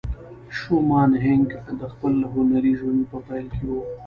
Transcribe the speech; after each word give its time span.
شومان 0.57 1.11
هینک 1.23 1.49
د 1.79 1.81
خپل 1.93 2.13
هنري 2.33 2.73
ژوند 2.79 3.01
په 3.11 3.17
پیل 3.27 3.47
کې 3.55 3.63
وه 3.69 3.81